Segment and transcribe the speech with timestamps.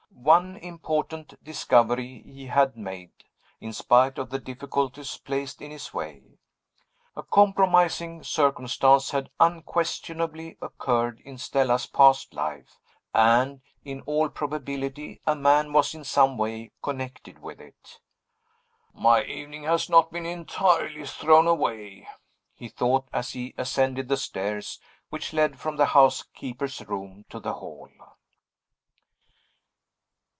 [0.23, 3.09] One important discovery he had made,
[3.59, 6.37] in spite of the difficulties placed in his way.
[7.15, 12.79] A compromising circumstance had unquestionably occurred in Stella's past life;
[13.15, 17.99] and, in all probability, a man was in some way connected with it.
[18.93, 22.07] "My evening has not been entirely thrown away,"
[22.53, 24.79] he thought, as he ascended the stairs
[25.09, 27.89] which led from the housekeeper's room to the hall.